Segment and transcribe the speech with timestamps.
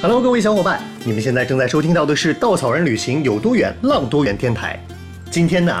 [0.00, 4.78] Hello，各位小伙伴，你们现在正在收听到的是《稻草人旅行有多远，浪多远》电台。
[5.28, 5.74] 今天呢，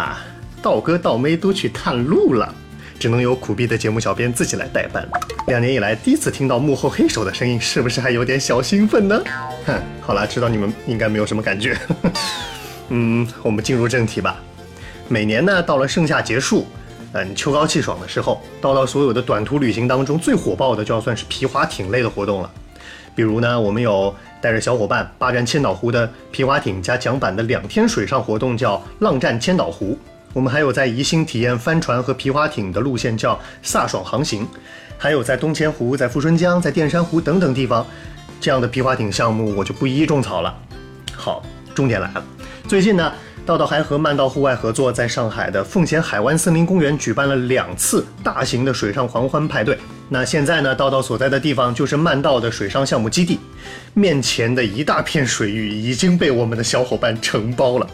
[0.60, 2.52] 道哥道妹都去探路了，
[2.98, 5.08] 只能由苦逼的节目小编自己来代班。
[5.46, 9.22] 两年以来第一次听到幕后黑手的声音，是不是还有点小兴奋呢？
[9.64, 11.78] 哼，好啦，知道你们应该没有什么感觉。
[12.90, 14.42] 嗯，我们进入正题吧。
[15.06, 16.66] 每年呢，到了盛夏结束，
[17.12, 22.50] 嗯，秋高气爽的时候，到到所有的短途旅行当中最火爆的，就要算是皮划艇类的活动了。
[23.14, 29.98] 比如呢，我们有带着小伙伴霸占千岛湖的皮划艇加桨板的两天水上活动，叫浪战千岛湖。
[30.32, 34.46] 我们还有在宜兴体验帆船和皮划艇的路线，叫飒爽航行。
[34.96, 37.86] 还有在东钱湖、在富春江、在淀山湖等等地方，
[38.40, 40.56] 这样的皮划艇项目我就不一一种草了。
[41.12, 41.42] 好，
[41.74, 42.24] 重点来了，
[42.68, 43.12] 最近呢，
[43.48, 49.78] 道道还和漫道户外合作，在上海的奉贤海湾森林公园举办了两次大型的水上狂欢派对。
[50.10, 53.40] 那现在呢，道道所在的地方就是漫道的水上项目基地，
[53.94, 57.88] 面前的一大片水域已经被我们的小伙伴承包了。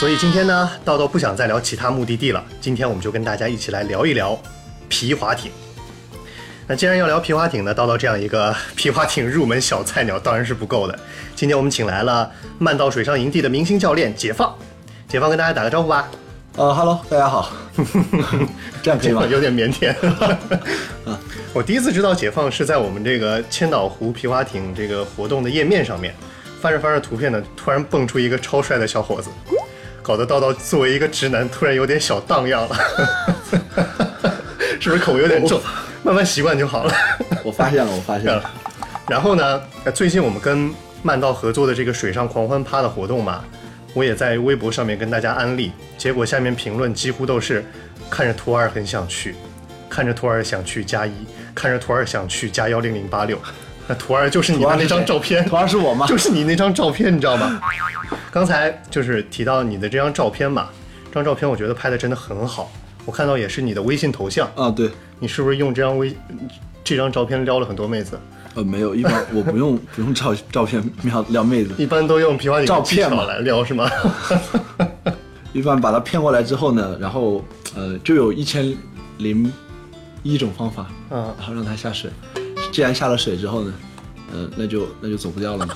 [0.00, 4.40] 所以今天呢，道道不想再聊其他目的地了，今天我们就跟大家一起来聊一聊
[4.88, 5.52] 皮划艇。
[6.66, 10.98] 那既然要聊皮划艇呢，道道这样一个皮划艇入门小菜鸟当然是不够的。
[11.34, 14.52] 今天我们请来了漫道水上营地的明星教练解放，
[15.08, 16.08] 解放跟大家打个招呼吧。
[16.56, 17.50] 呃哈喽，大家好，
[18.82, 19.24] 这样可以吗？
[19.26, 19.94] 有点腼腆。
[21.04, 21.18] 啊
[21.52, 26.14] 我第一次知道解放是在我们这个千岛湖皮划艇这个活动的页面上面，
[26.60, 29.30] 翻着翻着图片呢，突然蹦出一个超帅的小伙子，
[30.02, 32.76] 搞得道道作为一个直男突然有点小荡漾了，
[34.80, 35.60] 是不是口味有点重？
[36.02, 36.92] 慢慢习惯就好了。
[37.44, 38.50] 我发现了，我发现了。
[39.08, 43.44] 然后呢，呃最近我们跟漫道合作的这个水上狂欢趴的活动嘛，
[43.96, 47.64] 我也在微博上面跟大家安利，结果下面评论几乎都是
[48.10, 49.34] 看着图二很想去，
[49.88, 51.12] 看着图二想去加一，
[51.54, 53.40] 看着图二想去加幺零零八六。
[53.88, 56.06] 那图二就是你的那张照片，图二是我吗？
[56.06, 57.58] 就是你那张照片，你知道吗？
[58.30, 60.68] 刚才就是提到你的这张照片嘛，
[61.06, 62.70] 这张照片我觉得拍的真的很好，
[63.06, 66.14] 我看到也是你的微信头像，啊，对，你是不是用这张微
[66.84, 68.20] 这张照片撩了很多妹子？
[68.56, 73.88] 呃，没有，一般我不用不用照照片撩撩妹子，一般都用皮划艇照片嘛嘛来撩是吗？
[75.52, 78.74] 一般把他骗过来之后呢，然后呃就有一千
[79.18, 79.50] 零
[80.22, 82.10] 一种方法，嗯然后让他下水。
[82.72, 83.72] 既然下了水之后呢，
[84.32, 85.74] 呃，那就那就走不掉了嘛。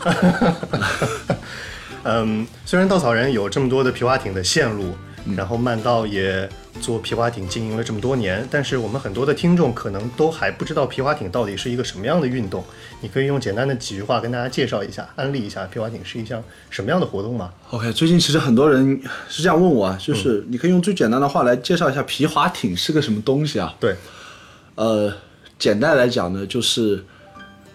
[2.05, 4.95] 嗯，虽然稻草人有这么多的皮划艇的线路，
[5.37, 6.49] 然后漫道也
[6.81, 12.65] 做皮划艇经营了这么多年，但是我们很多的听众可能都还不知道皮划艇到底是一个什么样的运动。
[13.01, 23.75] 你可以用简单的几句话跟大家介绍一下、安利一下皮划艇是一项什么样的活动吗？OK，最近其实很多人是这样问我啊，就是你可以用最简单的话来介绍一下皮划艇是个什么东西啊？
[23.81, 23.97] 对，
[24.75, 25.13] 呃，
[25.59, 27.03] 简单来讲呢，就是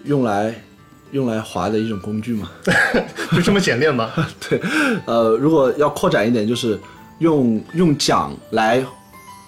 [0.04, 0.64] 用来
[1.12, 2.52] 用来划的一种工具嘛。
[3.34, 4.12] 就这么简练吗？
[4.48, 4.62] 对，
[5.06, 6.80] 呃，如果要扩展一点，就是
[7.20, 8.84] 用用桨来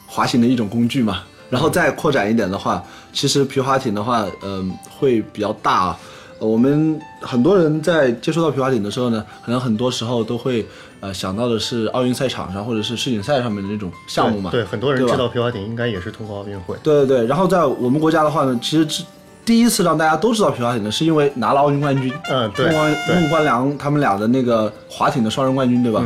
[0.06, 1.24] 滑行的一种工具嘛。
[1.50, 2.84] 然后再扩展一点的话，
[3.14, 4.70] 其实皮划艇的话，嗯、
[5.00, 6.00] 会比较大啊。
[6.40, 10.64] 呃我们很多人在接触到皮划艇的时候呢，可能很多时候都会
[11.00, 14.52] 呃想到的是奥运赛场上或者是世锦赛上面的那种项目嘛。
[14.52, 16.78] 对，很多人知道皮划艇应该也是通过奥运会。
[16.84, 19.04] 对对对，然后在我们国家的话呢，其实之
[19.46, 26.06] 第一次让大家都知道皮划艇呢，是因为拿了奥运冠军，嗯对孟孟关良他们俩的那个划艇的双人冠军，对吧？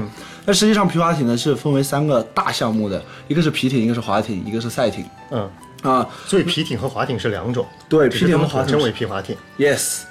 [0.51, 5.49] 但实际上皮划艇呢是分为三个大项目的，一个是皮艇，一个是划艇，一个是赛艇嗯，
[5.81, 6.05] 啊。
[6.25, 7.65] 所以皮艇和划艇是两种。
[7.87, 9.33] 对，皮艇和划艇统称为皮划艇。
[9.57, 10.01] Yes。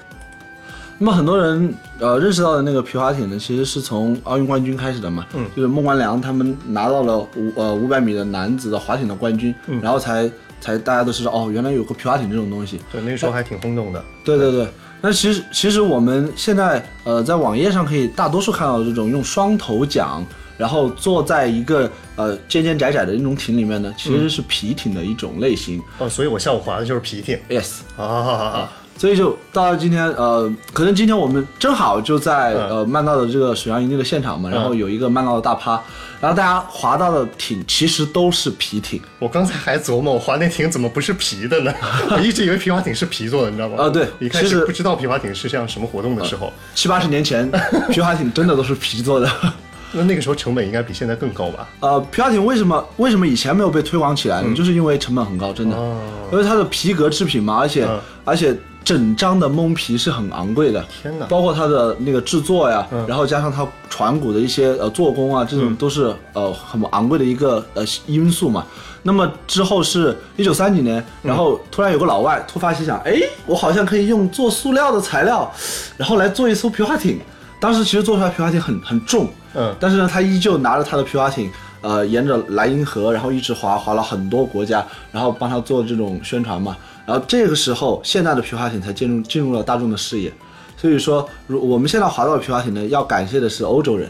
[0.97, 10.27] 那么很多人呃认识到的那个皮划艇呢，其实是从奥运冠军开始的嘛，嗯就是孟关良他们拿到了五呃五百米的男子的划艇的冠军，嗯然后才
[10.59, 12.81] 才大家都知道哦，原来有个皮划艇这种东西。
[12.91, 14.03] 对，那时候还挺轰动的。
[14.25, 14.67] 对对对，
[15.01, 20.23] 那其实其实我们现在呃在网页上可以大多数看到的这种用双头桨，
[20.59, 25.83] 然后坐在一个呃尖尖窄窄的那种艇里面呢，其实是皮艇的一种类型。
[25.99, 27.39] 哦，所以我下午划的就是皮艇。
[27.49, 28.71] Yes，啊，
[29.01, 35.81] 所以就到了今天，呃，可能今天我们正好就在、嗯呃曼道的这个水上营地的现场嘛，然后有一个曼道的大趴，
[36.21, 41.73] 然后大家划到的艇其实都是皮艇，我刚才还琢磨，我划那艇怎么不是皮的呢？
[42.13, 43.85] 我一直以为皮划艇是皮做的，你知道吗？
[43.85, 47.51] 啊对一开始不知道皮划艇是这样什么活动的时候，七八十年前
[47.89, 49.27] 皮划艇真的都是皮做的。
[49.93, 51.67] 那那个时候成本应该比现在更高吧？
[51.81, 54.55] 呃，皮划艇为什么为什么以前没有被推广起来呢？
[54.55, 55.99] 就是因为成本很高，真的，哦
[56.31, 68.65] 因为它的皮革制品嘛，而且、嗯而且整张的蒙皮是很昂贵的，天哪包括它的那个制作呀，嗯然后加上它船骨的一些呃做工啊，这种都是、呃很昂贵的一个呃因素嘛。
[69.03, 75.51] 那么之后是一九三几年，然后突然有个老外突发奇想，哎，我好像可以用做塑料的材料，
[75.97, 77.19] 然后来做一艘皮划艇。
[77.61, 81.51] 当时其实做出来皮划艇很很重，嗯但是呢，他依旧拿着他的皮划艇，
[81.83, 86.77] 呃，沿着莱茵河，然后一直划划了很多国家，然后帮他做这种宣传嘛。
[87.11, 90.33] 然后这个时候，现代的皮划艇才进入进入了大众的视野。
[90.77, 94.09] 所以说，如我们现在划到的皮划艇呢，要感谢的是欧洲人。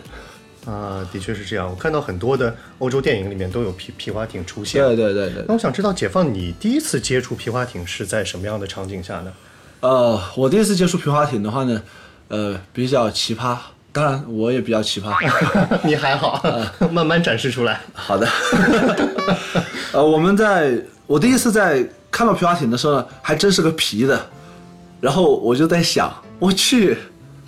[0.67, 1.67] 啊，的确是这样。
[1.67, 4.85] 我看到很多的欧洲电影里面都有皮皮划艇出现。
[4.85, 5.55] 对对对对那。
[5.55, 9.33] 我想知道，解放你第一次接触皮划艇是在什么样的场景下呢？
[9.81, 11.83] 呃，我第一次接触皮划艇的话呢，
[12.29, 13.57] 呃，比较奇葩。
[13.91, 15.17] 当然，我也比较奇葩。
[15.83, 16.43] 你还好，
[16.93, 17.81] 慢慢展示出来。
[17.95, 18.29] 好的，
[19.93, 24.27] 呃，我们在我第一次在看到皮划艇的时候呢，还真是个皮的，
[25.01, 26.97] 然后我就在想，我去，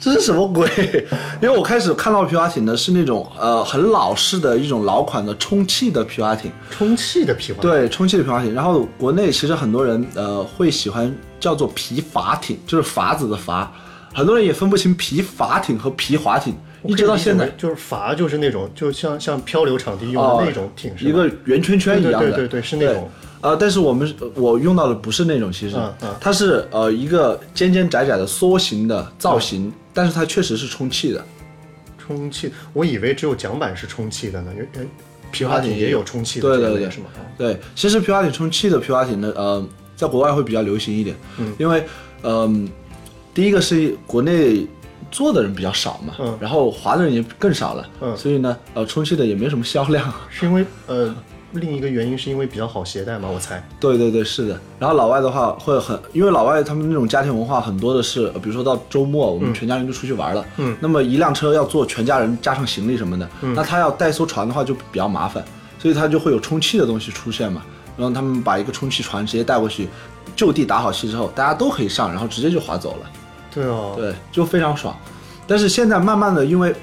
[0.00, 0.68] 这是什么鬼？
[1.42, 7.60] 因为我开始看到皮划艇呢是那种呃很老式的一种老款的充气的皮划艇，充气的皮划。
[7.60, 8.52] 艇，对，充气的皮划艇。
[8.54, 13.66] 然后国内其实很多人呃会喜欢叫做皮筏艇，就是筏子的筏，
[14.14, 16.54] 很多人也分不清皮筏艇和皮划艇，
[16.84, 17.48] 一直到现在。
[17.56, 23.08] 就是筏，就是那种就像像漂流场地用的那种艇，一个圆圈圈一样的，对对对对是那种
[23.40, 25.76] 啊，但是我们我用到的不是那种，其实、
[26.20, 31.24] 它是呃一个尖尖窄窄的梭形的造型，但是它确实是充气的。
[31.98, 32.52] 充气。
[32.72, 34.68] 我以为只有桨板是充气的呢，因为
[35.30, 37.06] 皮划艇也也有充气的对对对是吗？
[37.38, 41.84] 对，其实皮划艇充气的皮划艇呢，呃，在国外会比较流行一点，嗯，因为
[42.24, 42.68] 嗯、
[43.32, 44.66] 第一个是国内
[45.12, 50.12] 做的人比较少嘛，嗯然后划的人也更少了，嗯所以呢，呃，充气的也没什么销量。
[50.28, 51.14] 是因为呃，
[51.52, 53.62] 另一个原因是因为比较好携带嘛，我猜。
[53.78, 54.58] 对对对，是的。
[54.78, 65.44] 然后老外的话会很，因为老外他们那种家庭文化很多的是，呃比如说到周末我们全家人就出去玩了，嗯，那么一辆车要坐全家人加上行李什么的，那他要带艘船的话就比较麻烦，
[65.78, 67.62] 所以他就会有充气的东西出现嘛。
[67.94, 69.86] 然后他们把一个充气船直接带过去，
[70.34, 73.10] 就地打好气之后，大家都可以上，然后直接就划走了，
[73.54, 74.96] 对哦，对，就非常爽。
[75.46, 76.74] 但是现在慢慢的，因为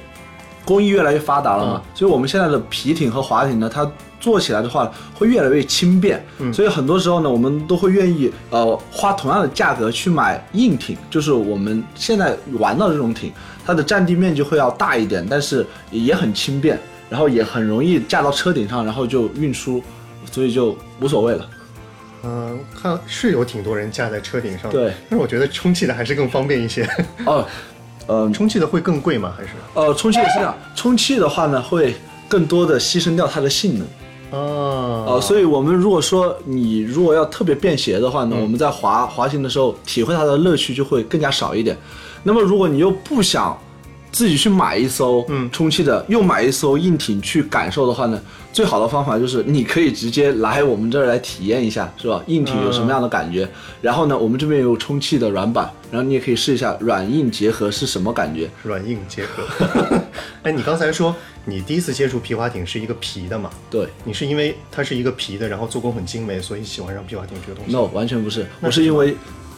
[0.66, 3.90] 工艺越来越发达了嘛，所以我们现在的皮艇和划艇呢，它
[4.20, 6.24] 做起来的话会越来越轻便。
[6.54, 13.32] 所以很多时候呢，我们都会愿意呃花同样的价格去买硬艇，就是我们现在玩到的这种艇，
[13.66, 16.78] 它的占地面积会要大一点，但是也很轻便，
[17.10, 19.82] 然后也很容易架到车顶上，然后就运输，
[20.30, 21.50] 所以就无所谓了。
[22.24, 26.88] 嗯、看是有挺多人架在车顶上，对但是我觉得充气的还是更方便一些。
[27.26, 27.46] 哦，
[28.08, 29.34] 呃 充气的会更贵吗？
[29.38, 29.50] 还是？
[29.74, 31.96] 呃，充气的是这样，充气的话呢，会
[32.28, 33.88] 更多的牺牲掉它的性能。
[34.32, 41.76] 哦，呃，所以我们如果说你如果要特别便携的话呢，我们在滑滑行的时候，体会它的乐趣就会更加少一点。
[42.22, 43.58] 那么如果你又不想
[44.12, 48.20] 自己去买一艘嗯充气的，又买一艘硬艇去感受的话呢，
[48.52, 52.24] 最好的方法就是你可以直接来我们这儿来体验一下，是吧？
[52.28, 53.48] 硬艇有什么样的感觉？
[53.82, 58.50] 然后呢，我们这边有充气的软板，然后你也可以试一下软硬结合是什么感觉。
[58.64, 59.44] 软硬结合。
[60.44, 63.50] 哎，你刚才说你第一次接触皮划艇是一个皮的嘛？
[63.70, 67.72] 对你是因为它是一个皮的，然后做工很精美，所以喜欢上皮划艇这个东西。
[67.72, 69.16] ，no，完全不是，我是因为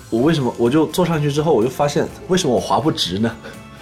[0.09, 3.33] 我为什么我就坐上去之后，我就发现为什么我滑不直呢？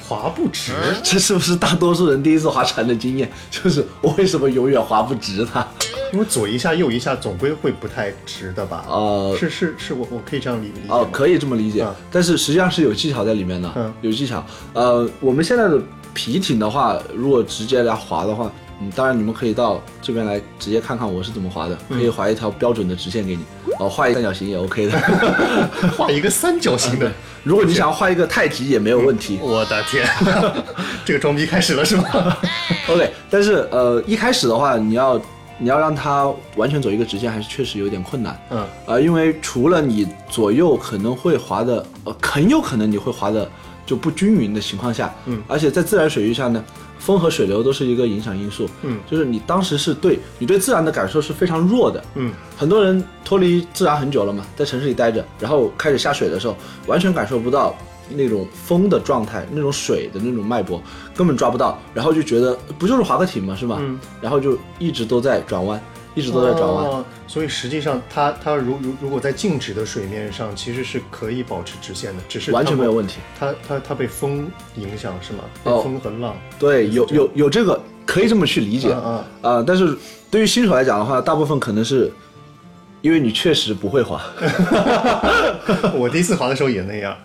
[0.09, 0.73] 划不直，
[1.03, 3.29] 这是不是大多数人第一次划船的经验？
[3.51, 5.65] 就是我为什么永远划不直它？
[6.11, 8.83] 因为左一下右一下，总归会不太直的吧？
[8.87, 11.09] 呃是是是，我我可以这样理理解哦、吗？
[11.11, 14.43] 可以这么理解，嗯但是实际上是有技巧在里面的，嗯有技巧。
[14.73, 15.79] 呃，我们现在的
[16.15, 23.43] 皮艇的话，如果直接来划的话，嗯，当然你们可以到这边来直接看看我是怎么划的，可以划一条标准的直线给你，
[23.79, 24.99] 哦、画一个三角形也 OK 的。
[25.97, 27.11] 画一个三角形的。
[27.43, 29.39] 如果你想要画一个太极也没有问题。
[29.41, 30.05] 我的天，
[31.05, 32.03] 这个装逼开始了是吗
[32.89, 35.19] ？OK，但是呃一开始的话，你要
[35.57, 38.37] 你要让它完全走一个直线，还是确实有点困难。
[38.49, 43.49] 嗯，呃，因为除了你左右可能会滑的，呃，很有可能你会滑的
[43.89, 46.63] 就不均匀的情况下，嗯，而且在自然水域下呢，
[46.99, 56.55] 风和水流都是一个影响因素，嗯，就是你当时是对你对自然的感受是非常弱的，嗯，很多人脱离自然很久了嘛，在城市里待着，然后开始下水的时候，
[56.85, 57.75] 完全感受不到
[58.11, 60.79] 那种风的状态，那种水的那种脉搏，
[61.15, 63.77] 根本抓不到，然后就觉得不就是划个艇嘛，是吧？
[63.81, 65.81] 嗯，然后就一直都在转弯，
[66.15, 66.85] 一直都在转弯。
[66.85, 72.91] 哦，所以实际上它它如如如果在静止的水面上，其实是可以保持直线的，只是完全没有。
[72.91, 73.19] 问题。
[73.39, 75.43] 它它它被风影响是吗？
[75.63, 76.35] 被哦风和浪。
[76.57, 79.97] 对，有有有这个可以这么去理解，嗯呃，但是
[80.31, 82.11] 对于新手来讲的话，大部分可能是
[83.01, 84.21] 因为你确实不会滑，
[85.95, 87.15] 我第一次滑的时候也那样。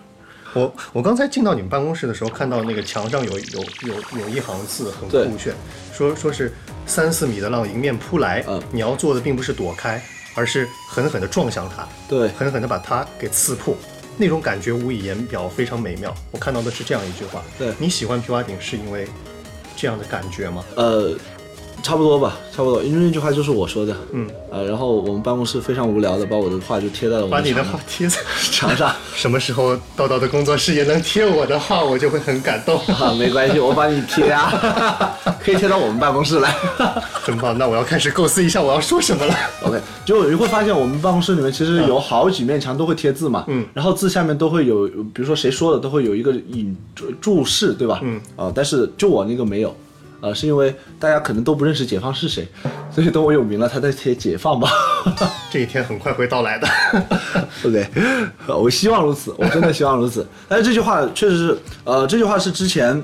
[0.53, 5.53] 我我刚才进到你们办公室的时候，看到那个墙上有有有有一行字很酷炫，
[5.91, 6.53] 说说是
[6.85, 8.61] 三四米的浪迎面扑来，嗯。
[8.71, 10.01] 你要做的并不是躲开，
[10.35, 12.29] 而是狠狠地撞向它，对。
[12.29, 13.75] 狠狠地把它给刺破，
[14.17, 16.13] 那种感觉无以言表，非常美妙。
[16.31, 17.73] 我看到的是这样一句话，对。
[17.77, 19.07] 你喜欢皮划艇是因为
[19.75, 20.63] 这样的感觉吗？
[20.75, 21.17] 呃，
[21.85, 28.17] 差不多吧，差不多，因为那句话就是我说的，嗯，呃，然后我们办公室非常无聊的把我的话就贴在了我把你的话贴在
[28.51, 32.79] 墙上， 什么时候道道的工作室也能贴我的话，我就会很感动。
[32.95, 36.55] 啊，没关系，我帮你贴啊，可以贴到我们办公室来。
[37.23, 37.55] 真棒！
[37.55, 39.35] 那我要开始构思一下我要说什么了。
[39.63, 47.99] OK，就你会发现我们办公室里面其实有好几面墙都会贴字嘛，嗯，然后字下面都会有，比如说谁说的都会有一个引注注释，对吧？
[48.01, 49.75] 嗯，啊、但是就我那个没有，
[50.25, 52.47] 呃，是因为大家可能都不认识解放是谁，
[52.89, 54.67] 所以等我有名了，他再写解放吧。
[55.51, 56.67] 这一天很快会到来的。
[57.61, 57.87] 对不对
[58.55, 60.25] 我希望如此，我真的希望如此。
[60.47, 62.99] 但是这句话确实是，呃，这句话是之前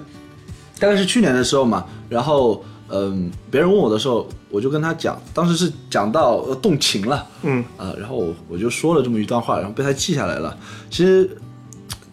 [0.80, 10.58] 大概是去年的时候嘛，然后嗯、别人问我的时候，我就跟他讲，当时是讲到呃动情了，嗯，啊，然后我我就说了这么一段话，然后被他记下来了。
[10.90, 11.30] 其实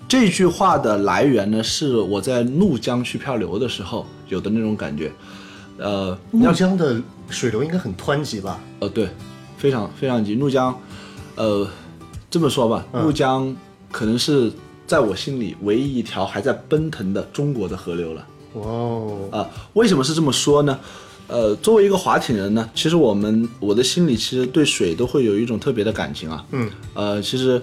[0.06, 5.12] 这句话的来源呢，是我在怒江去漂流的时候有的那种感觉，
[5.78, 8.60] 呃，怒江的水流应该很湍急吧？
[8.80, 9.08] 呃，对，
[9.56, 10.34] 非常非常急。
[10.34, 10.78] 怒江，
[11.36, 11.66] 呃，
[12.30, 13.54] 这么说吧，怒江
[13.90, 14.52] 可能是
[14.86, 18.26] 在我心里唯一一条还在奔腾的中国的河流了。
[18.54, 20.78] 哇哦，啊、为什么是这么说呢？
[21.26, 26.42] 呃，作为一个划艇人呢，其实我们我的心里其实对水都会有一种特别的感情啊。
[26.52, 27.62] 嗯，呃，其实，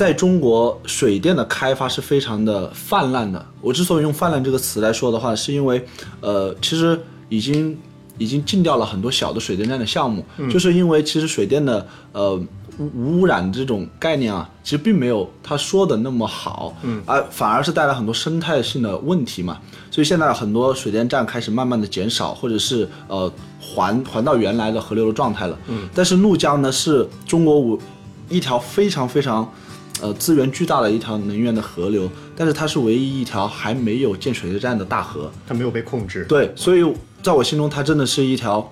[0.00, 3.44] 在中国水电的开发是非常的泛滥的。
[3.60, 5.86] 我之所以用泛滥这个词来说的话，是因为，
[6.22, 7.78] 呃，其实已经
[8.16, 12.34] 已经禁掉了很多小的水电站的项目，就是因为其实水电的呃
[12.78, 19.58] 无无污染这种概念啊，其实并没有他说的那么好，嗯，而反而是带来很多生态性的问题嘛。
[19.90, 23.30] 所以现在很多水电站开始慢慢的减少，或者是呃
[23.60, 25.58] 还还到原来的河流的状态了。
[25.68, 27.78] 嗯，但是怒江呢是中国五
[28.30, 29.46] 一条非常非常
[30.00, 35.30] 呃资源巨大的一条能源的河流，但是它是唯一一条还没有建水电站的大河。
[35.46, 36.24] 它没有被控制。
[36.28, 36.84] 对，所以
[37.22, 38.70] 在我心中，它真的是一条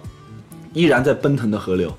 [0.72, 1.92] 依然在奔腾的河流。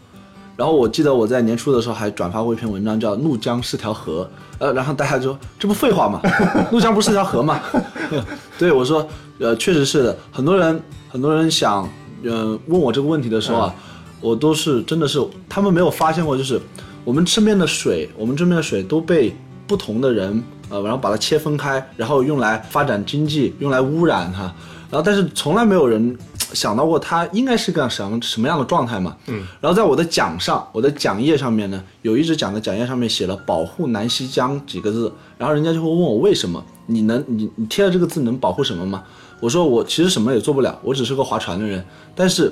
[0.55, 4.29] 然后我记得我在年初的时候还转发过一篇文章，叫《怒江是条河》，
[4.61, 6.19] 呃，然后大家就说这不废话吗？
[6.69, 7.61] 怒江不是条河吗？
[8.59, 9.07] 对，我说，
[9.39, 10.17] 呃，确实是的。
[10.33, 11.87] 很多人很多人想，
[12.25, 13.75] 呃，问我这个问题的时候啊，
[14.19, 15.17] 我都是真的是
[15.47, 16.59] 他们没有发现过，就是
[17.03, 24.43] 我们身边的水，我们这边的水都被不同的人，呃，然后把它切分开，然后用来发展经济，用来污染它，
[24.89, 26.17] 然后但是从来没有人
[26.53, 29.15] 想到过它应该是个什么什么样的状态嘛。
[29.27, 29.45] 嗯。
[29.61, 36.63] 然后在我的讲上，我的讲页上面呢，有一只讲的讲页上面写了“保护南溪江”几个字，然后人家就会问我为什么？
[36.85, 39.03] 你能你你贴了这个字能保护什么吗？
[39.39, 42.51] 我说我其实什么也做不了，我只是个划船的人，但是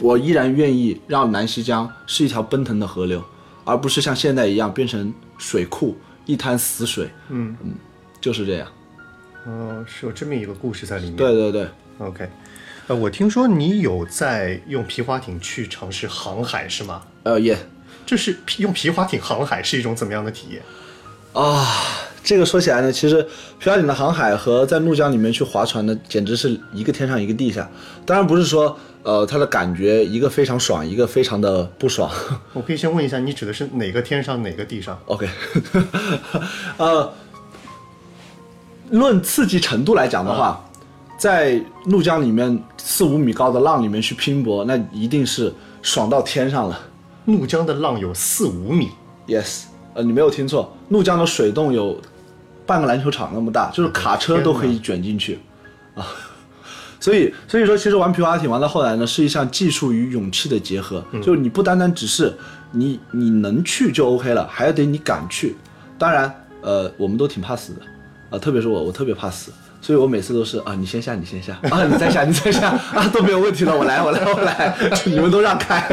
[0.00, 3.20] 我依然愿意让南溪江是一条奔腾的河流，
[3.66, 5.94] 而不是像现在一样变成水库
[6.24, 7.10] 一滩死水。
[7.28, 7.74] 嗯嗯，
[8.20, 8.66] 就是这样。
[9.44, 11.16] 哦，是有这么一个故事在里面。
[11.16, 11.68] 对对对
[11.98, 12.28] ，，OK。
[12.86, 17.02] 呃，我听说你有在用皮划艇去尝试航海是吗？
[17.24, 17.58] 呃也
[18.06, 20.62] 这是皮用皮划艇航海是一种怎么样的体验？
[21.32, 21.64] 啊，
[22.26, 23.22] 这个说起来呢，其实
[23.60, 27.70] 皮划艇的航海和在怒江里面去划船呢，简直是一个天上一个地下。
[28.04, 32.10] 当然不是说，呃，它的感觉一个非常爽，一个非常的不爽。
[32.52, 34.98] 我可以先问一下，你指的是哪个天上哪个地上？
[35.06, 35.28] OK，
[36.78, 37.12] 呃，
[38.90, 40.68] 论刺激程度来讲的话，
[41.16, 46.76] 在怒江里面四五米高的浪里面去拼搏，那一定是爽到天上了。
[47.24, 48.88] 怒江的浪有四五米
[49.28, 52.00] ，Yes，呃，你没有听错，怒江的水洞有
[52.66, 55.38] 半个篮球场那么大，就是卡车都可以卷进去
[55.94, 56.04] 啊。
[56.98, 61.04] 所以，所以说，其实玩皮划艇玩到后来呢，是一项技术与勇气的结合。
[61.22, 62.34] 就是你不单单只是
[62.72, 65.54] 你你能去就 OK 了，还要得你敢去。
[65.98, 67.80] 当然，呃，我们都挺怕死的，
[68.30, 74.74] 啊，特别是我，我特别怕死，所以我每次都是啊，你先下，你先下，啊，你再下，你再下，啊，都没有问题了，我来，我来，我来，
[75.06, 75.86] 你们都让开。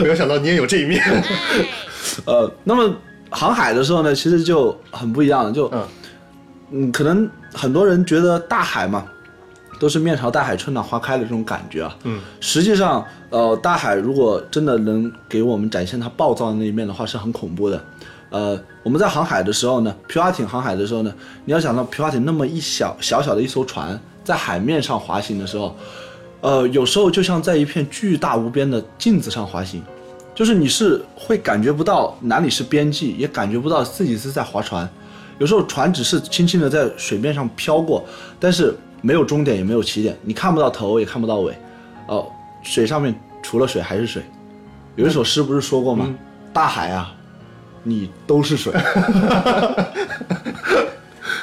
[0.00, 1.04] 没有想到你也有这一面。
[2.24, 2.96] 呃，那么
[3.30, 5.86] 航海的时候呢，其实就很不一样了，就嗯
[6.70, 9.04] 嗯，可能很多人觉得大海嘛，
[9.78, 11.96] 都是面朝大海，春暖花开的这种感觉啊。
[12.04, 17.82] 嗯，实际上，呃，大海如果真的能给我们展现它暴躁的那一面的话，是很恐怖的。
[18.30, 21.14] 呃，我们在航海的时候呢，皮划艇航海的时候呢，
[21.46, 25.74] 你要想到皮划艇那么一小小小的一艘船在海面上滑行的时候，
[26.42, 29.82] 呃，有时候就像在一片巨大无边的镜子上滑行，
[30.38, 34.88] 就是你是会感觉不到哪里是边际，也感觉不到自己是在划船。
[35.38, 38.06] 有时候船只是轻轻的在水面上飘过，
[38.38, 41.52] 但是没有终点也没有起点，你看不到头也看不到尾。
[42.06, 42.30] 哦、
[42.62, 44.22] 水上面除了水还是水。
[44.94, 46.14] 有一首诗不是说过吗？
[46.52, 47.12] 大海啊，
[47.82, 48.72] 你都是水。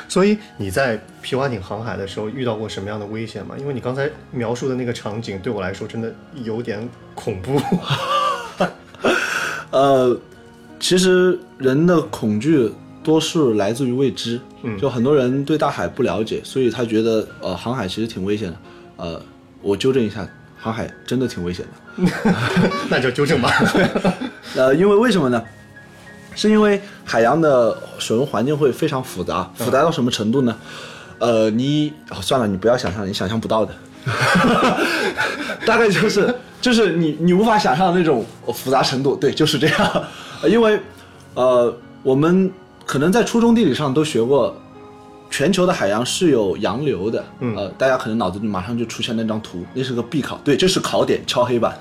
[0.08, 3.56] 所以你在皮划艇航海的时候遇到过什么样的危险吗？
[3.60, 7.60] 因为你刚才描述的那个场景对我来说真的有点恐怖。
[9.72, 10.18] 呃，
[10.80, 12.72] 其实人的恐惧
[13.04, 18.58] 多数来自于未知，嗯就很多人对大海不了解，所以他觉得呃航海其实挺危险的。
[18.98, 19.22] 呃，
[19.62, 22.12] 我纠正一下，航海真的挺危险的。
[22.90, 23.52] 那就纠正吧。
[24.56, 25.42] 呃，因为为什么呢？
[26.38, 30.58] 是因为海洋的水文环境会非常复杂，复杂到什么程度呢？
[31.18, 33.74] 呃，你、哦、算了，你不要想象，你想象不到的，
[35.66, 39.92] 大概就是就是你你无法想象的那种复杂程度，对，就是这样。
[40.42, 40.80] 呃 因为
[41.34, 42.52] 呃，我们
[42.86, 44.56] 可能在初中地理上都学过，
[45.30, 51.78] 全球的海洋是有洋流的，嗯呃，大家可能脑子里马上就出现那张图，那是个必考，对，这是考点，敲黑板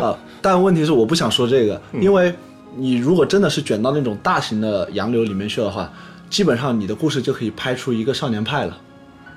[0.00, 0.16] 啊。
[0.40, 2.32] 但问题是我不想说这个，因为
[2.76, 5.92] 你如果真的是卷到那种大型的洋流里面去的话，
[6.30, 8.78] 基本上你的故事就可以拍出一个少年派了。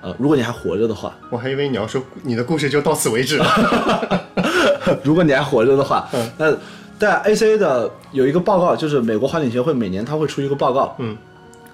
[0.02, 3.46] 呃，如果你还活着的话，我还以为你要说你的故事就到此为止了。
[5.04, 6.56] 如果你还活着的话，那
[7.00, 11.18] 但 ACA 的有一个报告，就是美国划艇协会每年它会出一个报告，嗯，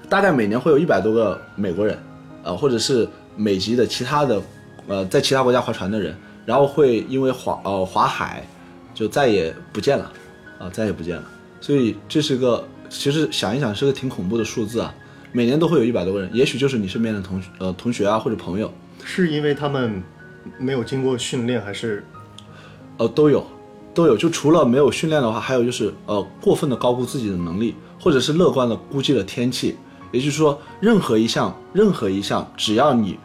[0.08, 1.98] 大概每年会有一百多个美国人，
[2.44, 4.42] 呃，或者是美籍的其他的，
[4.88, 6.16] 呃，在其他国家划船的人，
[6.46, 8.48] 然后会因为划呃划海，
[8.94, 10.12] 就再也不见了，
[10.58, 11.24] 啊、再也不见了。
[11.62, 14.94] 所以这是个，其实想一想是个挺恐怖的数字啊。
[15.32, 18.74] 每年都会有一百多个人，也许就是你身边的同学呃同学啊或者朋友，
[19.04, 20.02] 是因为他们
[20.58, 22.04] 没有经过训练，还是
[23.00, 23.44] 呃，都有，
[23.94, 24.16] 都有。
[24.16, 29.76] 就除了没有训练的话，还有就是呃，过分的高估自己的能力，或者是乐观的估计了天气。
[30.12, 33.18] 也就是说，任何一项，任何一项，只要你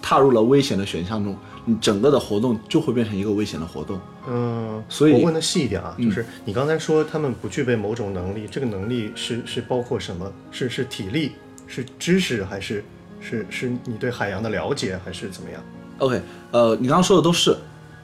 [0.00, 4.00] 踏入了危险的选项中，你整个的活动就会变成一个危险的活动。
[4.28, 10.32] 嗯，所以我问的细一点啊，就是你刚才说他们不具备某种能力，这个能力是是包括什么？
[10.50, 11.32] 是是体力，
[11.66, 12.82] 是知识，还是
[13.20, 15.62] 是是你对海洋的了解，还是怎么样
[15.98, 17.54] ？OK，呃，你刚刚说的都是，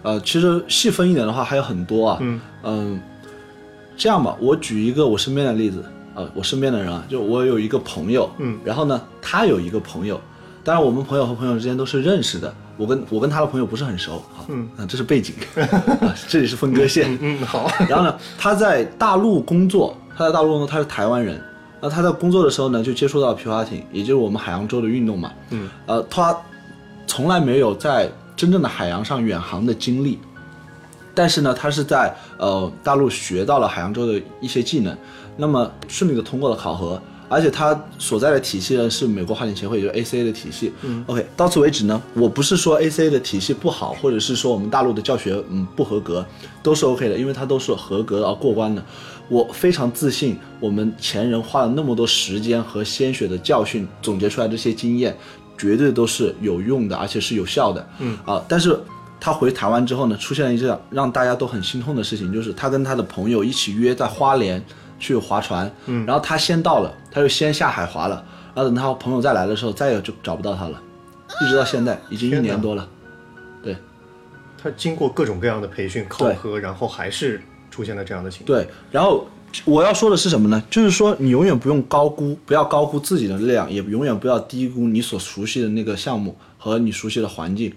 [0.03, 2.19] 呃，其实细分一点的话还有很多啊。
[2.21, 3.01] 嗯嗯
[3.97, 5.85] 这样吧，我举一个我身边的例子，
[6.15, 10.21] 呃，我身边的人啊，就我有一个朋友，嗯，然后呢，他有一个朋友，
[10.63, 15.35] 当然我们朋友和朋友之间都是认识的，我跟我跟他的朋友不是很熟，好，嗯啊，这是背景，
[16.01, 21.43] 啊，这里是分割线，嗯，好，然后呢，他在大陆工作，他在大陆工作，他是台湾人。
[21.81, 25.33] 那他在工作的时候呢，就接触到皮划艇，也就是我们海洋州的运动嘛。
[25.51, 26.37] 嗯，呃，他
[27.07, 30.17] 从来没有在真正的海洋上远航的经历，
[31.13, 34.97] 但是呢，他是在呃大陆学到了海洋州的一些技能，
[35.37, 40.73] 那么顺利的通过了考核，而且他所在的体系呢是美国划艇协会，也就是 ACA 的体系。
[40.83, 46.25] 嗯，OK，到此为止呢，我不是说 ACA 的体系不好，或者是说我们大陆的教学嗯不合格，
[46.63, 48.81] 都是 OK 的，因为它都是合格而过关的。
[49.29, 55.15] 我非常自信，我们前人花了那么多时间和鲜血的教训总结出来这些经验，
[55.59, 57.87] 绝对都是有用的，而且是有效的。
[57.99, 58.79] 嗯啊，但是
[59.21, 64.65] 他回台湾之后呢，出现了一件让大家都很心痛的事情，就是他跟他的朋友一起约在花莲
[64.99, 70.81] 去划船，嗯，然后他先到了，他就先下海划了，然后等他朋友再来的时候，再也就找不到他了，
[71.43, 72.89] 一直到现在已经一年多了。
[73.63, 73.77] 对
[74.63, 77.41] 他经过各种各样的培训考核，然后还是
[77.71, 78.59] 出现了这样的情况。
[78.59, 79.27] 对，然后
[79.65, 80.63] 我要说的是什么呢？
[80.71, 87.73] 就是说你永远不用高估，不要高估自己的力量，也永远不要低估你所熟悉的那个项目和你熟悉的环境。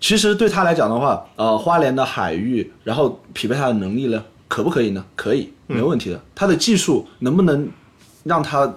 [0.00, 5.04] 其实对他来讲的话，呃，花莲的海域，然后匹配他的能力呢，可不可以呢？
[5.14, 6.20] 可以，没问题的。
[6.34, 7.68] 他的技术能不能
[8.24, 8.72] 让他，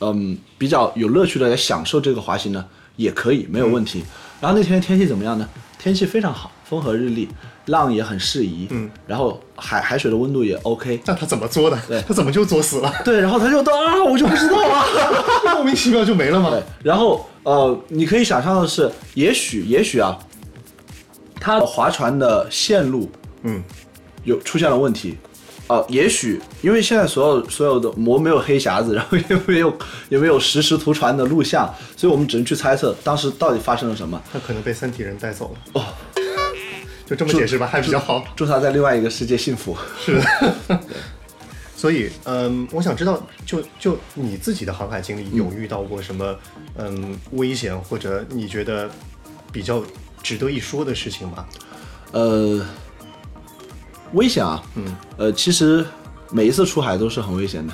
[0.00, 2.64] 嗯，比较有乐趣的来享受这个滑行呢？
[2.96, 4.02] 也可以，没有问题。
[4.40, 5.48] 然后那天天气怎么样呢？
[5.84, 7.28] 天气非常好，风和日丽，
[7.66, 10.98] 浪也很适宜，嗯，然后海海水的温度也 OK。
[11.04, 11.78] 那他怎么作的？
[11.86, 12.90] 对他怎么就作死了？
[13.04, 14.86] 对，然后他就到啊，我就不知道啊。
[15.56, 16.48] 莫名其妙就没了嘛？
[16.48, 20.18] 对，然后呃，你可以想象的是，也许也许啊，
[21.38, 23.10] 他划船的线路
[23.42, 23.62] 嗯，
[24.24, 25.18] 有出现了问题，
[25.66, 29.78] 呃，也许因为现在所有所有的膜没有黑匣子， 然后也没有
[30.10, 34.20] 也没有实时图传的录像，所以我们只能去猜测当时到底发生了什么。
[34.32, 35.80] 他可能被三体人带走了。
[35.80, 35.86] 哦，
[37.06, 38.22] 就这么解释吧，还比较好。
[38.36, 39.76] 祝他在另外一个世界幸福。
[40.04, 40.80] 是的。
[41.76, 46.34] 所以，嗯，我想知道，就就你自己的航海经历，有遇到过什么
[46.78, 48.88] 嗯危险，或者你觉得
[49.52, 49.82] 比较
[50.22, 51.44] 值得一说的事情吗？
[52.12, 52.64] 呃，
[54.14, 54.84] 危险啊，嗯，
[55.16, 55.84] 呃，其实
[56.30, 57.72] 每一次出海都是很危险的，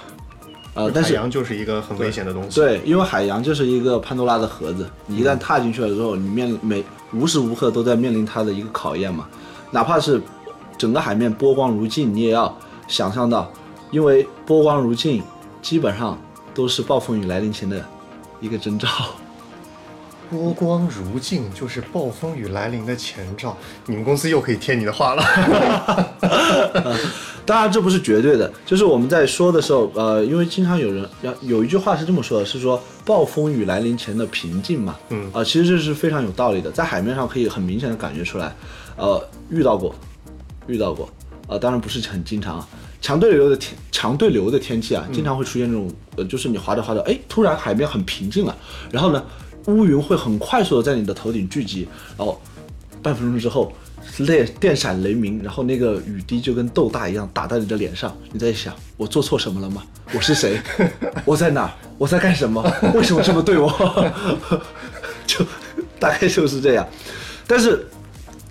[0.74, 2.60] 呃，但是海洋就是一个很危险的东西。
[2.60, 9.28] 对，因为海洋就是一个潘多拉的盒子，你一旦踏进去了之后，你面每无时无刻都在面临它的一个考验嘛。
[9.70, 10.20] 哪怕是
[10.76, 12.56] 整个海面波光如镜，你也要
[12.88, 13.50] 想象到，
[13.90, 15.22] 因为波光如镜
[15.62, 16.18] 基本上
[16.54, 17.84] 都是暴风雨来临前的
[18.40, 18.88] 一个征兆。
[20.30, 23.56] 波光如镜就是暴风雨来临的前兆。
[23.86, 25.22] 你们公司又可以贴你的话了。
[27.44, 38.54] 当然，这不是绝对的，就是我们在说的时候，呃，因为经常有人要有一句话是这么说的，是说暴风雨来临前的平静嘛，嗯啊、其实这是非常有道理的，在海面上可以很明显的感觉出来，
[38.96, 39.92] 呃，遇到过，
[40.68, 41.08] 遇到过，
[41.48, 42.68] 呃，当然不是很经常啊。
[43.00, 48.54] 强对流的天，强对流的天气啊，经常会出现这种，呃，就是你划着划着，哎，突然海面很平静了，
[48.92, 49.24] 然后呢，
[49.66, 52.40] 乌云会很快速的在你的头顶聚集，然后
[53.02, 53.72] 半分钟之后，
[54.18, 58.16] 雷电闪雷鸣，然后那个雨滴就跟豆大一样打在你的脸上。
[58.32, 59.82] 你在想，我做错什么了吗？
[60.12, 60.60] 我是谁？
[61.24, 61.72] 我在哪？
[61.96, 62.62] 我在干什么？
[62.94, 63.70] 为什么这么对我？
[65.26, 65.44] 就
[65.98, 66.86] 大概就是这样。
[67.46, 67.86] 但是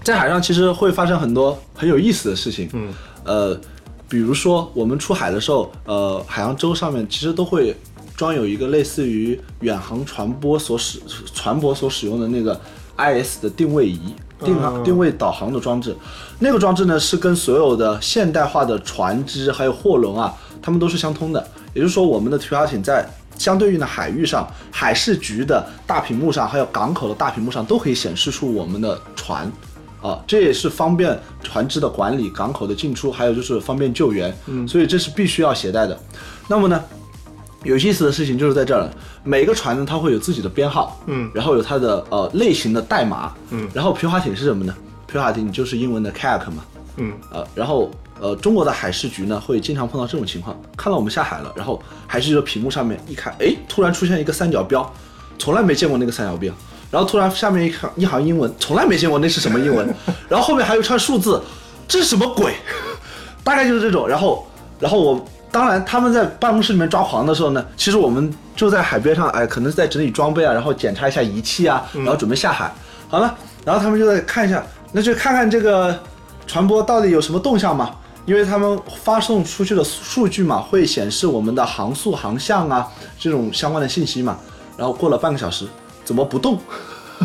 [0.04, 2.69] 在海上其实会发生很多很有意思的事情。
[2.74, 2.93] 嗯，
[3.26, 3.60] 呃，
[4.08, 7.76] 比如说我们出海的时候，呃，海洋洲上面其实都会
[8.19, 10.99] 装有一个类似于远航船舶所使
[11.34, 12.53] 船舶所使用的那个
[12.97, 14.13] IS 的定位仪。
[14.41, 15.93] 定航、嗯定位导航的装置，
[16.39, 21.45] 那个装置呢是跟所有的现代化的船只还有货轮啊，它们都是相通的。
[21.73, 23.05] 也就是说，我们的皮划艇在
[23.38, 29.51] 相对应的海域上，海事局的大屏幕上，还有港口的大屏幕上，都可以显示出我们的船。
[30.01, 34.34] 啊，这也是方便船只的管理、港口的进出，还有就是方便救援。
[34.45, 35.99] 嗯，所以这是必须要携带的。
[36.47, 36.82] 那么呢，
[37.63, 38.93] 有意思的事情就是在这儿了。
[39.24, 44.74] 每个船呢，它会有自己的编号，嗯然后有它的呃类型的代码，嗯然后皮划艇是什么呢？
[45.08, 46.63] 皮划艇就是英文的 kayak 嘛，
[46.98, 47.89] 嗯呃，然后
[48.22, 54.89] 呃，中国的海事局呢会经常碰到这种情况，看到我们下海了，然后海事局的屏幕上面一看，哎，突然出现一个三角标，
[55.38, 56.54] 从来没见过那个三角标，
[56.89, 59.93] 然后突然下面一看一行英文，从来没见过那是什么英文，
[60.30, 61.41] 然后后面还有一串数字，
[61.88, 62.54] 这是什么鬼？
[63.43, 64.48] 大概就是这种，然后
[64.80, 65.26] 然后我。
[65.51, 72.71] 当然，他们在办公室里面抓狂的时候呢，其实我们就在海边上，哎，可能是在整理装备啊，然后检查一下仪器啊，然后准备下海。
[73.07, 73.35] 好了，
[73.65, 75.97] 然后他们就在看一下，那就看看这个
[76.45, 84.38] 船舶到底有什么动向嘛，因为他们发送出去的数据嘛，会显示我们的航速、航向啊这种相关的信息嘛。
[84.77, 85.65] 然后过了半个小时，
[86.05, 86.59] 怎么不动？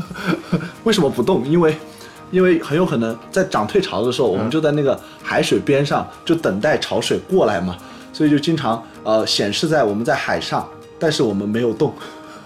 [0.84, 1.46] 为什么不动？
[1.46, 1.76] 因为
[2.30, 7.76] 因为很有可能在涨退潮的时候，我们就在那个海水边上，就等待潮水过来嘛，
[8.14, 10.66] 所以就经常呃显示在我们在海上，
[10.98, 11.92] 但是我们没有动。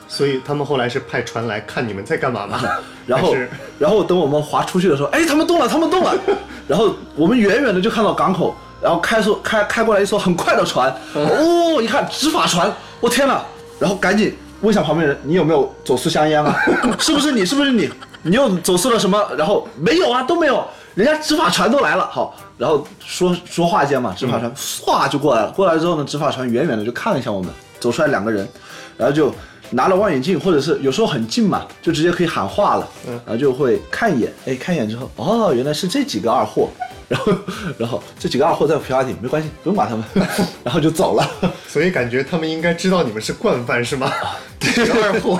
[0.09, 2.59] 所以他们后来是派船来看你们在干嘛吗？
[3.07, 3.37] 然后，
[3.79, 6.15] 然后等我们划出去的时候，哎，他们动了，他们动了。
[6.67, 13.43] 然后我们远远的就看到港口，然后开艘开开过来一艘很快的船，哦，一看执法船，我天呐！
[13.79, 16.57] 然后赶紧问一下旁边人，你有没有走私香烟啊？
[16.99, 17.45] 是不是你？
[17.45, 17.89] 是不是你？
[18.23, 19.23] 你又走私了什么？
[19.37, 20.67] 然后没有啊，都没有。
[20.95, 25.51] 人家执法船都来了，好，然后说说话间嘛，执法船唰就过来了。
[25.53, 28.49] 过来之后呢，执法船远远的就看了一下我们，走出来两个人，
[28.97, 29.33] 然后就
[29.71, 36.69] 拿了望远镜，或者是有时候很近嘛，就直接可以喊话了，然后就会看一眼，哎，看一眼之后，哦，原来是这几个二货，
[37.07, 37.33] 然后
[37.79, 40.05] 然后这几个二货在皮划艇，没关系，不用管他们，
[40.65, 41.31] 然后就走了。
[41.69, 44.11] 所以感觉他们应该知道你们是惯犯是吗？
[44.59, 45.39] 对， 二货。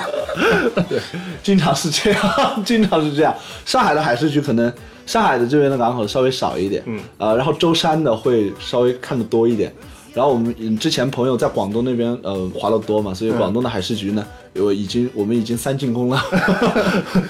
[0.89, 1.01] 对，
[1.43, 3.35] 经常是这样，经常是这样。
[3.67, 4.73] 上海的海事局可能
[5.09, 9.73] 上海的这边的港口稍微少一点，嗯，呃，然后舟山的会稍微看的多一点。
[10.13, 16.19] 然后我们嗯之前朋友在广东那边呃划的多嘛，所以广东的海事局呢，有已经我们已经三进攻了。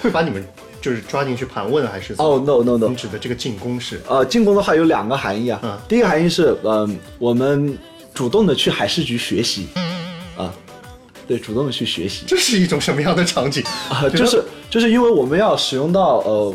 [0.02, 0.44] 会 把你们
[0.80, 2.14] 就是抓进去盘问还是？
[2.18, 4.00] 哦、no no no，你指的这个进攻是？
[4.08, 5.60] 呃，进攻的话有两个含义啊。
[5.62, 7.78] 嗯第一个含义是，嗯、我们
[8.12, 9.68] 主动的去海事局学习，
[10.36, 10.52] 啊、
[11.28, 12.24] 对，主动的去学习。
[12.26, 16.54] 这是一种什么样的场景啊，就是就是因为我们要使用到呃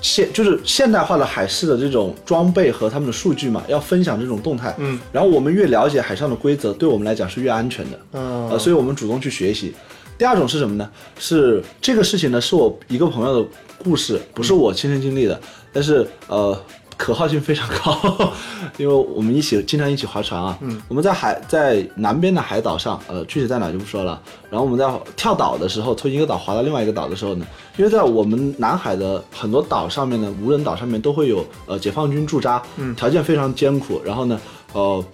[0.00, 4.74] 现就是现代化的海事的这种装备和他们的数据嘛，要分享这种动态。
[4.78, 7.98] 嗯，然后我们越了解海上的规则，对我们来讲是越安全的。
[8.12, 9.74] 嗯呃，所以我们主动去学习。
[10.16, 10.90] 第二种是什么呢？
[11.18, 13.48] 是这个事情呢，是我一个朋友的
[13.82, 15.40] 故事，不是我亲身经历的，
[15.72, 16.60] 但是呃。
[16.98, 18.32] 可靠性非常高，
[18.76, 20.58] 因为我们一起经常一起划船啊。
[20.60, 24.20] 嗯，我们在海在南边的海岛上，呃，具体在哪就不说了。
[24.50, 24.84] 然后我们在
[25.16, 34.02] 跳岛的时候，从一个岛划到另外一个岛的时候呢，因为在我们南海的很多岛上面呢，无人岛上面都会有呃解放军驻扎，嗯，条件非常艰苦。
[34.04, 34.40] 然后呢，
[34.72, 35.04] 呃，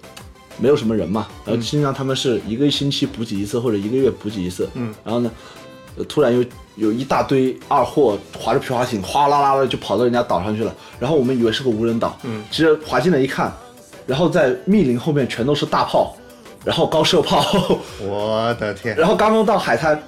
[0.57, 5.31] 没有什么人嘛，然后经常他们是一个星期补给一次或者一个月补给一次，嗯，然后呢，
[5.97, 6.43] 呃，突然又。
[6.75, 10.73] 有一大堆二货划着皮划艇，哗啦啦的就跑到人家岛上去了。
[10.99, 13.51] 然后我们以为是个无人岛，嗯，其实划进来一看，
[14.05, 16.15] 然后在密林后面全都是大炮，
[16.63, 17.43] 然后高射炮，
[18.01, 18.95] 我的天！
[18.95, 20.01] 然后刚刚到海滩，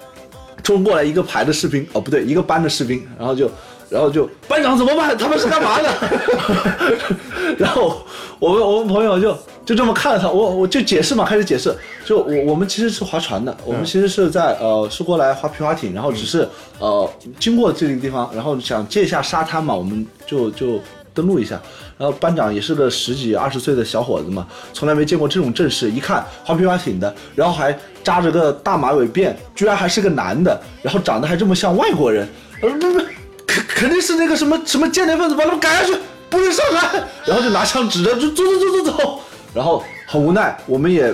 [0.64, 3.50] 冲过来一个排的士兵，哦不对，一个班的士兵，然后就，
[3.90, 5.18] 然后就班长怎么办？
[5.18, 5.90] 他们是干嘛的？
[7.58, 7.98] 然后
[8.40, 16.48] 我们我们朋友就就这么看着他，我我就解释嘛，开始解释，就我我们其实是划船的，我们其实是在呃是过来划皮划艇，然后只是
[16.80, 20.80] 呃经过这个地方，然后想借一下沙滩嘛，我们就就
[21.14, 21.60] 登陆一下。
[21.98, 32.30] 然后班长也是个十几二十岁的小伙子嘛，从来没见过这种阵势，一看划皮划艇的，然后还扎着个大马尾辫，居然还是个男的，然后长得还这么像外国人，
[32.62, 33.00] 呃不不，
[33.48, 35.98] 肯肯定是那个什么什么间谍分子，把他们赶下去。
[36.30, 39.20] 不能上来， 然后就拿枪指着，就走走走走走，
[39.54, 41.14] 然后很无奈，我们也，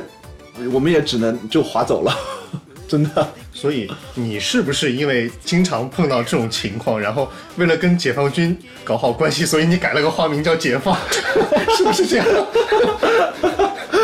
[0.72, 2.16] 我们也只能就划走了，
[2.88, 3.28] 真的。
[3.54, 10.98] 所以你是不是因为经常碰到这种情况，然后为了跟解放军搞好关系，所以你改了个花名叫解放，
[11.78, 12.26] 是不是这样？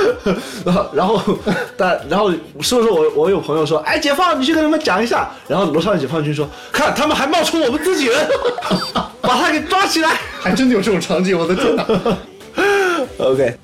[0.66, 1.22] 然后，然后，
[1.78, 2.32] 但然后
[2.62, 5.30] 是不是我我有朋友说，哎，解放，你去跟他们讲一下。
[5.48, 8.28] 然后楼上的解放军说，看他们还冒充我们自己人，
[9.22, 10.18] 把他给抓起来。
[10.40, 11.86] 还真的有这种场景，我的天哪
[13.18, 13.58] ！OK，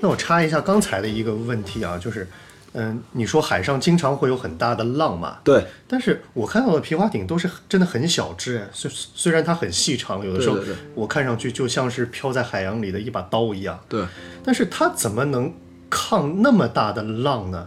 [0.00, 2.28] 那我插一下刚才的一个问题啊，就是，
[2.76, 5.38] 嗯，你说海上经常会有很大的浪嘛？
[5.42, 5.64] 对。
[5.88, 10.58] 但是我看到的皮划艇都是真的很小只，虽虽然它很细长，有的时候
[10.94, 13.80] 我看上去就像是飘在海洋里的一把刀一样。
[13.88, 14.04] 对。
[14.44, 15.52] 但是它怎么能
[15.90, 17.66] 抗那么大的浪呢？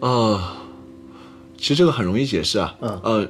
[0.00, 0.40] 呃，
[1.58, 2.74] 其实这个很容易解释啊。
[2.80, 3.00] 嗯。
[3.02, 3.28] 呃，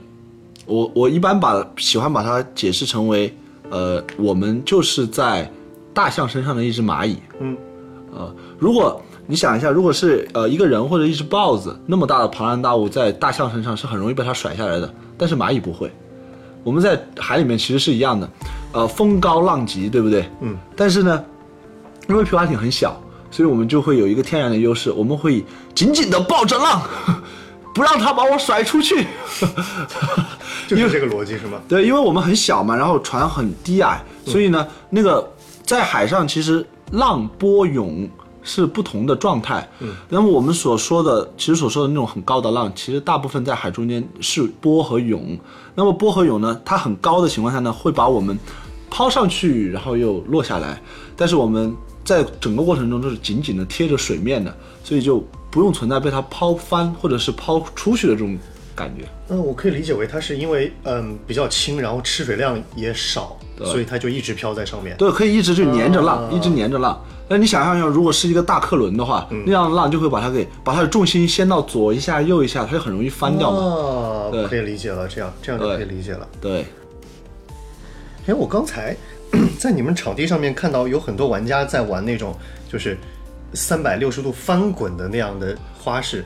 [0.67, 3.37] 我我一般把喜欢把它解释成为。
[3.69, 5.51] 呃，我们就是在
[5.93, 7.19] 大象身上的一只蚂蚁。
[7.41, 7.57] 嗯，
[8.13, 15.91] 呃，如果你想一下，如果是呃一个人或者一只豹子那么大的庞然大物在大象身上是很容易被它甩下来的，但是蚂蚁不会。
[16.63, 18.29] 我们在海里面其实是一样的，
[18.73, 20.29] 呃，风高浪急，对不对？
[20.41, 20.57] 嗯。
[20.77, 21.25] 但是呢，
[22.09, 26.83] 因为皮划艇很小，所以我们就会有一个天然的优势，我们会紧紧的抱着浪。
[27.75, 29.07] 不让它把我甩出去，
[30.67, 31.61] 就是这个逻辑是吗？
[31.69, 35.31] 对，因为我们很小嘛，然后船很低矮，所以呢，那个
[35.63, 38.09] 在海上其实浪波涌
[38.47, 39.69] 是不同的状态。
[39.81, 45.39] 嗯，那么我们所说的，其实所说的那种很高的浪，其实大部分在海中间是波和涌。
[45.75, 48.39] 那么波和涌呢，它很高的情况下呢，会把我们
[48.89, 50.81] 抛上去，然后又落下来。
[51.15, 55.23] 但是我们在整个过程中都是紧紧的贴着水面的，所以就。
[55.49, 58.37] 不用存在被它抛翻或者是抛出去的这种
[58.77, 59.05] 感觉。
[59.29, 64.97] 嗯，我可以理解为它是因为嗯比较轻，然后吃水量也少，所以它就一直飘在上面。
[64.99, 67.03] 对，可以一直就粘着浪，一直粘着浪。
[67.29, 73.59] 那你想象一下，如果是一个大客轮的话，那样浪就会把它给把它的重心掀到左一下右一下，它就很容易翻掉嘛。
[73.59, 76.29] 哦，可以理解了，这样这样就可以理解了。
[76.41, 76.65] 对。
[78.27, 78.95] 哎，我刚才
[79.59, 82.33] 在你们场地上面看到有很多玩家在玩那种
[82.71, 82.97] 就是。
[83.55, 86.23] 三百六十度翻滚的那样的花式，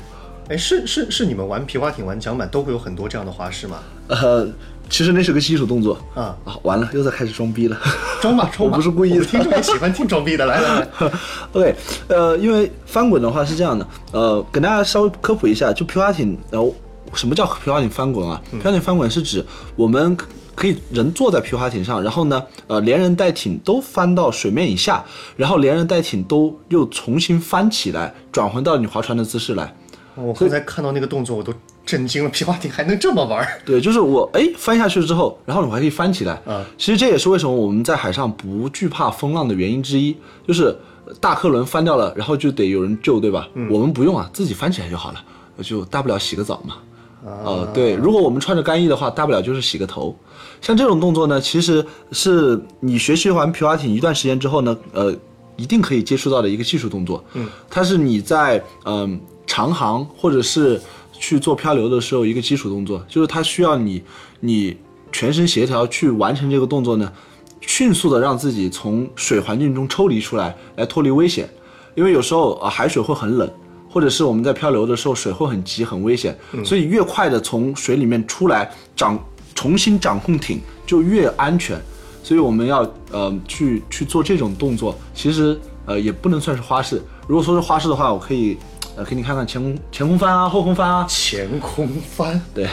[0.51, 3.79] 哎，是是是，你们玩皮划艇、玩桨板都会有很多这样的花式吗？
[4.09, 4.45] 呃，
[4.89, 6.59] 其实那是个基础动作啊啊！
[6.63, 7.79] 完了，又在开始装逼了，
[8.21, 9.25] 装吧 装吧，我不是故意的。
[9.25, 10.89] 听众也喜欢听装逼的，来来来。
[11.55, 11.77] OK，
[12.09, 16.75] 呃，因为翻滚的话是这样的，呃，给大家稍微科普一下，就皮划艇，然后
[17.15, 18.43] 什么叫皮划艇翻滚啊？
[18.51, 20.17] 皮划艇翻滚是指我们。
[20.53, 25.03] 可以人坐在皮划艇上，然后呢，呃，连人带艇都翻到水面以下，
[25.35, 29.75] 然后连人带艇都又重新翻起来，转回到你划船的姿势来。
[30.23, 31.53] 我刚才看到那个动作，我都
[31.85, 33.47] 震惊了， 皮划艇还能这么玩？
[33.65, 36.35] 对，就是我哎翻下去之后，然后你还可以翻起来。
[36.47, 40.77] 啊，其实这也是为什么我们在海上不惧怕风浪的原因之一，就是
[41.21, 43.49] 大客轮翻掉了，然后就得有人救，对吧？
[43.71, 45.21] 我们不用啊，自己翻起来就好了，
[45.63, 46.77] 就大不了洗个澡嘛。
[47.23, 50.17] 呃，对，如果我们穿着干衣的话，大不了就是洗个头。
[50.63, 55.15] 像这种动作呢，其实是你学习完皮划艇一段时间之后呢，呃，
[55.57, 57.23] 一定可以接触到的一个技术动作。
[57.35, 64.01] 嗯，它是你在嗯长航或者是去做漂流的时候一个基础动作，就是它需要你
[64.39, 64.77] 你
[65.11, 67.13] 全身协调去完成这个动作呢，
[67.61, 71.51] 迅速的让自己从水环境中抽离出来，来脱离危险。
[71.97, 73.51] 因为有时候啊、海水会很冷，
[73.91, 79.19] 或者是我们在漂流的时候水会很急很危险，所以越快的从水里面出来掌
[79.57, 81.77] 重新掌控艇就越安全。
[82.23, 87.03] 所以我们要呃去去做这种动作，其实呃也不能算是花式。
[87.27, 88.57] 如果说是花式的话，我可以
[88.97, 92.65] 呃给你看看前空前空翻啊，后空翻啊，前空翻，对，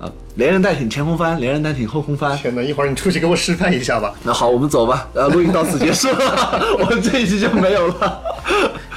[0.00, 2.36] 啊连人带艇前空翻，连人带艇后空翻。
[2.36, 2.62] 天哪！
[2.62, 4.14] 一会儿你出去给我示范一下吧。
[4.22, 5.08] 那好，我们走吧。
[5.14, 8.22] 呃，录音到此结束了， 我们这一期就没有了。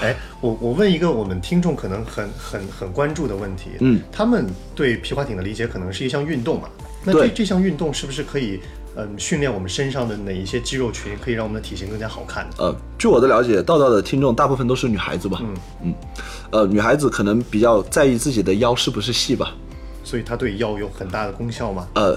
[0.01, 6.67] 哎，我我问一个我们听众可能很很很关注的问题，嗯，他们对皮划艇的理解可能是一项运动嘛？
[7.03, 8.59] 那对这这项运动是不是可以
[8.97, 12.55] 嗯训练我们身上的哪一些肌肉群，可以让我们的体型更加好看呢？
[12.57, 15.39] 呃，据我的了解，道道的听众大部分都是女孩子吧？
[15.41, 15.93] 嗯嗯，
[16.51, 19.53] 呃，女孩子可能比较在意自己的腰是不是细吧？
[20.03, 21.87] 所以它对腰有很大的功效吗？
[21.95, 22.15] 呃，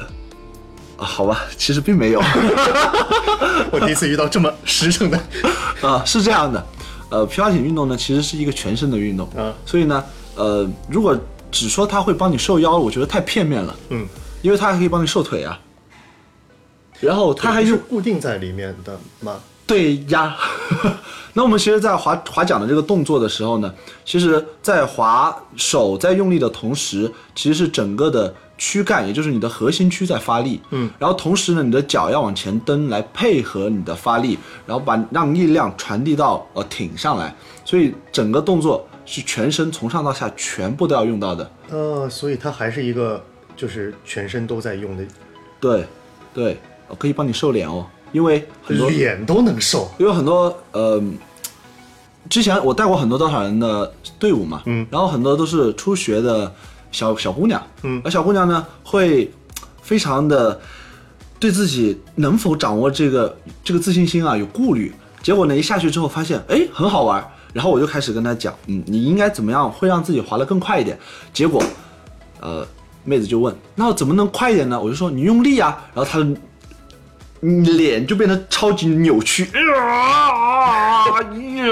[0.96, 2.20] 啊好吧，其实并没有。
[3.70, 5.20] 我第一次遇到这么实诚的，
[5.82, 6.66] 啊，是这样的，
[7.10, 11.16] 呃，皮划艇运动呢，其实是一个全身的运动，嗯所以呢，呃，如果
[11.52, 14.06] 只说它会帮你瘦腰，我觉得太片面了，嗯，
[14.42, 15.58] 因为它还可以帮你瘦腿啊，
[17.00, 19.40] 然后它还是固定在里面的吗？
[19.66, 20.36] 对呀，
[21.32, 43.24] 那我们其实，在划划桨的这个动作的时候呢，其实，在划手在用力的同时，其实是整个的躯干，也就是你的核心区在发力，嗯，然后同时呢，你的脚要往前蹬来配合你的发力，然后把让力量传递到呃艇上来，所以整个动作是全身从上到下全部都要用到的，呃，所以它还是一个
[43.56, 45.04] 就是全身都在用的，
[45.58, 45.86] 对，
[46.34, 46.58] 对，呃
[46.98, 49.90] 可以帮你瘦脸哦，因为很多脸都能瘦。
[49.98, 51.02] 因为很多呃，
[52.28, 56.52] 之前我带过很多稻草人的队伍嘛，嗯，然后很多都是初学的
[56.90, 58.00] 小小姑娘，嗯。
[58.04, 59.30] 而小姑娘呢会
[59.82, 60.58] 非常的
[61.38, 70.98] 对自己能否掌握这个这个自信心啊有顾虑，结果呢一下去之后发现哎很好玩，然后我就开始跟她讲，嗯，你应该怎么样会让自己滑得更快一点，
[71.32, 71.62] 结果
[72.40, 72.66] 呃
[73.04, 74.80] 妹子就问，那怎么能快一点呢？
[74.80, 76.26] 我就说你用力啊，然后她的
[77.76, 81.20] 脸就变得超级扭曲，啊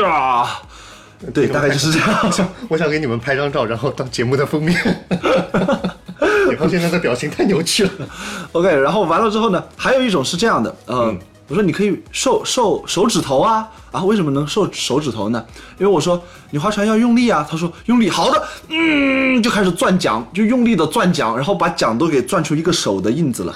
[0.03, 0.47] 呀，
[1.33, 2.49] 对，大概就是这样。
[2.69, 4.77] 我想给你们拍张照，然后当节目的封面。
[6.51, 7.91] 李康现在的表情太扭曲了。
[8.53, 11.15] OK，然后完了之后呢，还有一种是这样的，呃，
[11.49, 15.43] 我说你可以瘦瘦手指头啊啊，为什么能瘦手指头呢？
[15.79, 23.55] 因为我说你划船要用力啊，他说用力，好的，嗯，就开始攥桨，就用力的攥桨，然后把桨都给攥出一个手的印子了。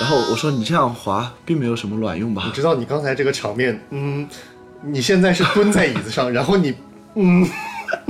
[0.00, 2.52] 然后我说你这样滑并没有什么卵用吧你？
[2.52, 4.26] 知道你刚才这个场面，嗯，
[4.82, 6.74] 你现在是蹲在椅子上，然后你，
[7.16, 7.46] 嗯，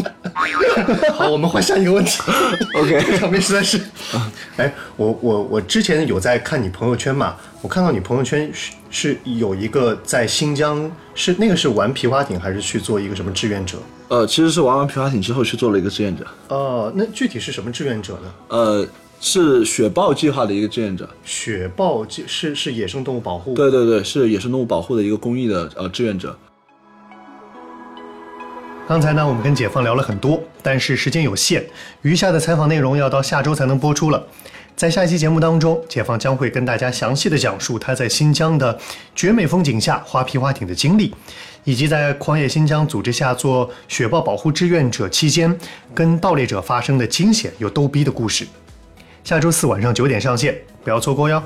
[1.13, 2.23] 好，我们换下一个问题。
[2.75, 3.81] OK 这场面实在是，
[4.57, 13.79] 哎，我我我之前有在看你朋友圈嘛，我看到你朋友圈是是有一个在新疆，是那个是玩皮划艇还是去做一个什么志愿者？
[14.07, 18.33] 呃，其实是玩完皮划艇之后去做了一个志愿者，哦，那具体是什么志愿者呢？
[18.49, 18.87] 呃，
[19.21, 21.09] 是雪豹计划的一个志愿者。
[21.23, 23.53] 雪豹是是野生动物保护。
[23.55, 26.37] 对对对，是野生动物保护的一个公益的呃志愿者。
[28.89, 31.65] 刚才呢，我们跟解放聊了很多，但是时间有限，
[32.03, 34.27] 余下的采访内容要到下周才能播出了。
[34.75, 38.77] 在下一期节目当中，解放将会跟大家详细的讲述他在新疆的
[39.15, 41.15] 绝美风景下划皮划艇的经历，
[41.65, 45.55] 以及在狂野新疆组织下做雪豹保护志愿者期间
[45.95, 48.47] 跟盗猎者发生的惊险又逗逼的故事。
[49.23, 51.43] 下周四晚上九点上线，不要错过哟。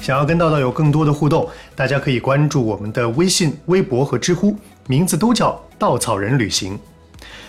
[0.00, 4.56] 想要跟道道有更多的互动，大家可以关注我们的微信、微博和知乎，
[4.88, 6.78] 名字都叫“稻草人旅行”。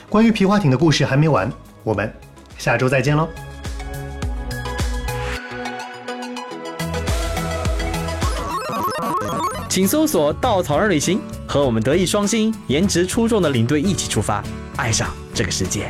[0.09, 1.51] 关于皮划艇的故事还没完，
[1.83, 2.13] 我们
[2.57, 3.27] 下周再见喽。
[9.69, 14.43] 请搜索“稻草人旅行”，和我们德艺双馨、颜值出众的领队一起出发，
[14.75, 15.89] 爱上这个世界。